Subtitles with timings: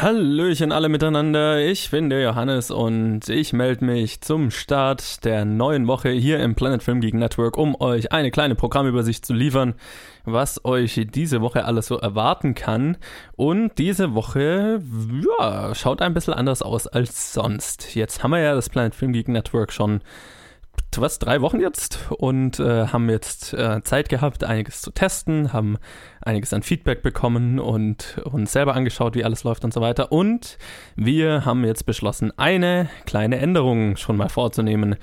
[0.00, 5.88] Hallöchen alle miteinander, ich bin der Johannes und ich melde mich zum Start der neuen
[5.88, 9.74] Woche hier im Planet Film Geek Network, um euch eine kleine Programmübersicht zu liefern,
[10.24, 12.96] was euch diese Woche alles so erwarten kann.
[13.34, 14.80] Und diese Woche,
[15.40, 17.96] ja, schaut ein bisschen anders aus als sonst.
[17.96, 20.00] Jetzt haben wir ja das Planet Film Geek Network schon
[20.96, 25.78] was, drei Wochen jetzt und äh, haben jetzt äh, Zeit gehabt, einiges zu testen, haben
[26.20, 30.12] einiges an Feedback bekommen und uns selber angeschaut, wie alles läuft und so weiter.
[30.12, 30.58] Und
[30.96, 34.96] wir haben jetzt beschlossen, eine kleine Änderung schon mal vorzunehmen.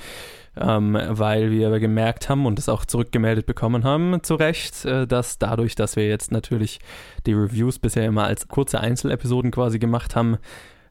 [0.58, 5.38] Ähm, weil wir gemerkt haben und es auch zurückgemeldet bekommen haben, zu Recht, äh, dass
[5.38, 6.80] dadurch, dass wir jetzt natürlich
[7.26, 10.38] die Reviews bisher immer als kurze Einzelepisoden quasi gemacht haben,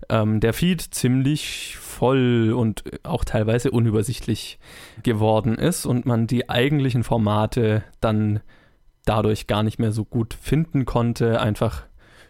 [0.08, 4.58] ähm, der Feed ziemlich voll und auch teilweise unübersichtlich
[5.02, 8.40] geworden ist und man die eigentlichen Formate dann
[9.04, 11.84] dadurch gar nicht mehr so gut finden konnte, einfach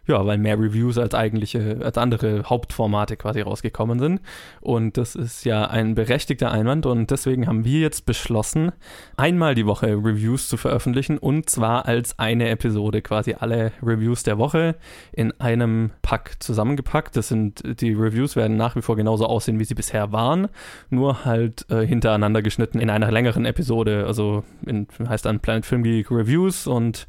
[0.07, 4.21] ja, weil mehr Reviews als eigentliche, als andere Hauptformate quasi rausgekommen sind.
[4.61, 8.73] Und das ist ja ein berechtigter Einwand und deswegen haben wir jetzt beschlossen,
[9.17, 14.39] einmal die Woche Reviews zu veröffentlichen und zwar als eine Episode, quasi alle Reviews der
[14.39, 14.77] Woche
[15.13, 17.17] in einem Pack zusammengepackt.
[17.17, 20.49] Das sind, die Reviews werden nach wie vor genauso aussehen, wie sie bisher waren,
[20.91, 24.05] nur halt äh, hintereinander geschnitten in einer längeren Episode.
[24.07, 27.07] Also in, heißt dann Planet Film Geek Reviews und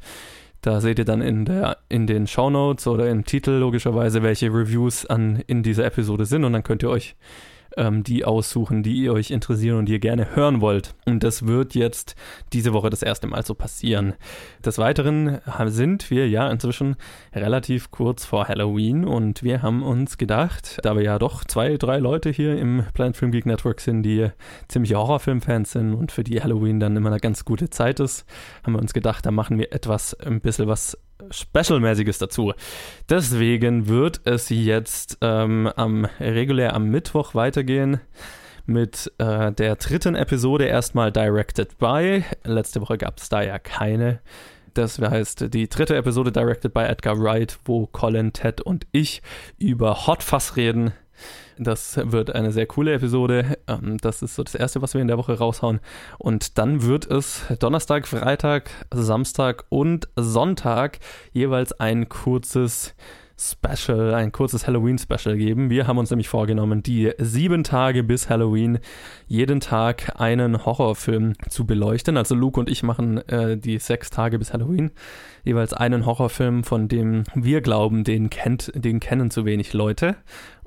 [0.66, 5.06] da seht ihr dann in, der, in den Shownotes oder im Titel logischerweise, welche Reviews
[5.06, 6.44] an, in dieser Episode sind.
[6.44, 7.14] Und dann könnt ihr euch
[7.76, 10.94] ähm, die aussuchen, die ihr euch interessieren und die ihr gerne hören wollt.
[11.04, 12.16] Und das wird jetzt
[12.52, 14.14] diese Woche das erste Mal so passieren.
[14.64, 16.96] Des Weiteren sind wir ja inzwischen
[17.34, 21.98] relativ kurz vor Halloween und wir haben uns gedacht, da wir ja doch zwei, drei
[21.98, 24.28] Leute hier im Planet Film Geek Network sind, die
[24.68, 28.24] ziemliche Horrorfilmfans sind und für die Halloween dann immer eine ganz gute Zeit ist,
[28.64, 30.98] haben wir uns gedacht, da machen wir etwas, ein bisschen was
[31.30, 32.52] Special-mäßiges dazu.
[33.08, 38.00] Deswegen wird es jetzt ähm, am, regulär am Mittwoch weitergehen
[38.66, 42.24] mit äh, der dritten Episode erstmal Directed by.
[42.44, 44.20] Letzte Woche gab es da ja keine.
[44.74, 49.22] Das heißt, die dritte Episode Directed by Edgar Wright, wo Colin, Ted und ich
[49.58, 50.92] über Hot Fuzz reden.
[51.58, 53.58] Das wird eine sehr coole Episode.
[53.66, 55.80] Ähm, das ist so das erste, was wir in der Woche raushauen.
[56.18, 60.98] Und dann wird es Donnerstag, Freitag, Samstag und Sonntag
[61.32, 62.94] jeweils ein kurzes
[63.38, 65.68] Special, ein kurzes Halloween-Special geben.
[65.68, 68.78] Wir haben uns nämlich vorgenommen, die sieben Tage bis Halloween
[69.26, 72.16] jeden Tag einen Horrorfilm zu beleuchten.
[72.16, 74.90] Also Luke und ich machen äh, die sechs Tage bis Halloween
[75.44, 80.16] jeweils einen Horrorfilm, von dem wir glauben, den kennt, den kennen zu wenig Leute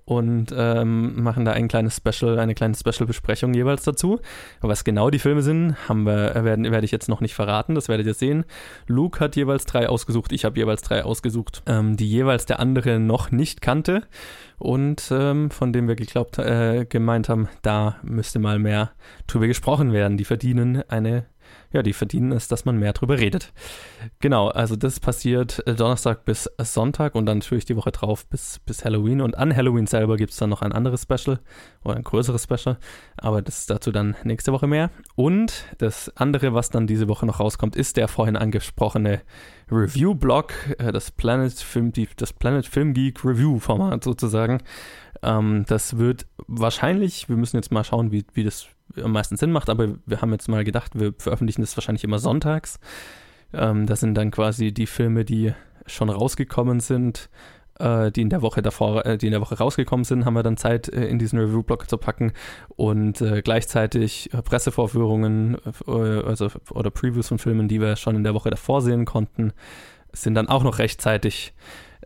[0.09, 4.19] und ähm, machen da ein kleines Special, eine kleine Special-Besprechung jeweils dazu.
[4.59, 7.75] Was genau die Filme sind, haben wir, äh, werden, werde ich jetzt noch nicht verraten,
[7.75, 8.43] das werdet ihr sehen.
[8.87, 12.97] Luke hat jeweils drei ausgesucht, ich habe jeweils drei ausgesucht, ähm, die jeweils der andere
[12.97, 14.01] noch nicht kannte
[14.57, 18.89] und ähm, von dem wir geglaubt, äh, gemeint haben, da müsste mal mehr
[19.27, 20.17] drüber gesprochen werden.
[20.17, 21.25] Die verdienen eine
[21.71, 23.53] ja, die verdienen es, dass man mehr drüber redet.
[24.19, 28.59] Genau, also das passiert äh, Donnerstag bis Sonntag und dann natürlich die Woche drauf bis,
[28.59, 29.21] bis Halloween.
[29.21, 31.39] Und an Halloween selber gibt es dann noch ein anderes Special
[31.83, 32.77] oder ein größeres Special,
[33.17, 34.89] aber das ist dazu dann nächste Woche mehr.
[35.15, 39.21] Und das andere, was dann diese Woche noch rauskommt, ist der vorhin angesprochene
[39.71, 44.59] Review-Blog, äh, das Planet Film, das Planet Film Geek Review-Format sozusagen.
[45.21, 48.67] Ähm, das wird wahrscheinlich, wir müssen jetzt mal schauen, wie, wie das
[49.01, 52.19] am meisten Sinn macht, aber wir haben jetzt mal gedacht, wir veröffentlichen das wahrscheinlich immer
[52.19, 52.79] sonntags.
[53.53, 55.53] Ähm, das sind dann quasi die Filme, die
[55.85, 57.29] schon rausgekommen sind,
[57.79, 60.43] äh, die in der Woche davor, äh, die in der Woche rausgekommen sind, haben wir
[60.43, 62.33] dann Zeit, äh, in diesen Review-Blog zu packen
[62.75, 65.57] und äh, gleichzeitig äh, Pressevorführungen
[65.87, 69.53] äh, also, oder Previews von Filmen, die wir schon in der Woche davor sehen konnten,
[70.11, 71.53] sind dann auch noch rechtzeitig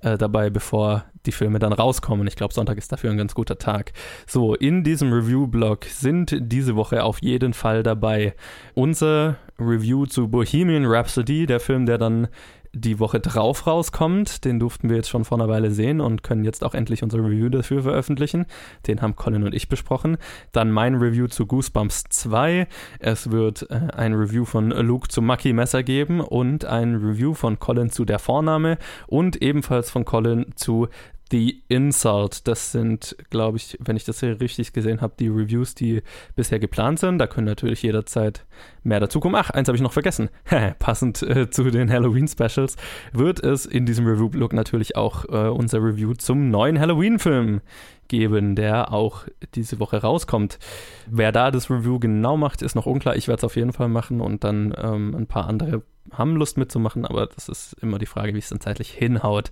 [0.03, 2.27] dabei, bevor die Filme dann rauskommen.
[2.27, 3.93] Ich glaube, Sonntag ist dafür ein ganz guter Tag.
[4.27, 8.35] So, in diesem Review-Blog sind diese Woche auf jeden Fall dabei
[8.73, 12.27] unser Review zu Bohemian Rhapsody, der Film, der dann
[12.73, 14.43] die Woche drauf rauskommt.
[14.45, 17.19] Den durften wir jetzt schon vor einer Weile sehen und können jetzt auch endlich unser
[17.19, 18.45] Review dafür veröffentlichen.
[18.87, 20.17] Den haben Colin und ich besprochen.
[20.51, 22.67] Dann mein Review zu Goosebumps 2.
[22.99, 27.59] Es wird äh, ein Review von Luke zu Mucky Messer geben und ein Review von
[27.59, 28.77] Colin zu der Vorname
[29.07, 30.87] und ebenfalls von Colin zu
[31.33, 32.47] The Insult.
[32.47, 36.03] Das sind, glaube ich, wenn ich das hier richtig gesehen habe, die Reviews, die
[36.35, 37.17] bisher geplant sind.
[37.17, 38.45] Da können natürlich jederzeit
[38.83, 39.35] mehr dazukommen.
[39.43, 40.29] Ach, eins habe ich noch vergessen.
[40.77, 42.75] Passend äh, zu den Halloween-Specials
[43.13, 47.61] wird es in diesem Review-Blog natürlich auch äh, unser Review zum neuen Halloween-Film
[48.09, 49.23] geben, der auch
[49.55, 50.59] diese Woche rauskommt.
[51.07, 53.15] Wer da das Review genau macht, ist noch unklar.
[53.15, 55.81] Ich werde es auf jeden Fall machen und dann ähm, ein paar andere
[56.11, 59.51] haben Lust mitzumachen, aber das ist immer die Frage, wie es dann zeitlich hinhaut.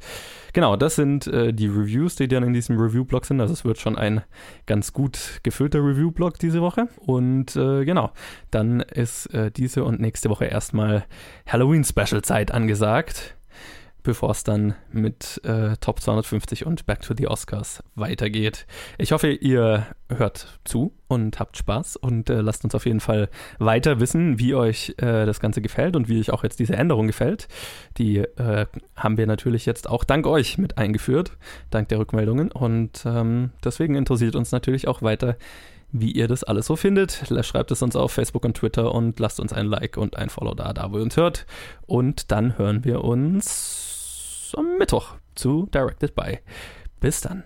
[0.54, 3.40] Genau, das sind äh, die Reviews, die dann in diesem Review-Blog sind.
[3.42, 4.22] Also es wird schon ein
[4.66, 6.88] ganz gut gefüllter Review-Blog diese Woche.
[6.98, 8.12] Und äh, genau,
[8.52, 11.06] dann ist äh, diese und nächste Woche erstmal
[11.48, 13.36] Halloween-Special-Zeit angesagt
[14.04, 18.66] bevor es dann mit äh, Top 250 und Back to the Oscars weitergeht.
[18.98, 23.30] Ich hoffe, ihr hört zu und habt Spaß und äh, lasst uns auf jeden Fall
[23.60, 27.08] weiter wissen, wie euch äh, das Ganze gefällt und wie euch auch jetzt diese Änderung
[27.08, 27.48] gefällt.
[27.98, 28.66] Die äh,
[28.96, 31.32] haben wir natürlich jetzt auch dank euch mit eingeführt,
[31.70, 35.38] dank der Rückmeldungen und ähm, deswegen interessiert uns natürlich auch weiter,
[35.92, 37.24] wie ihr das alles so findet.
[37.42, 40.54] Schreibt es uns auf Facebook und Twitter und lasst uns ein Like und ein Follow
[40.54, 41.46] da, da wo ihr uns hört.
[41.86, 43.71] Und dann hören wir uns
[44.82, 46.40] Mittwoch zu Directed By.
[47.00, 47.44] Bis dann.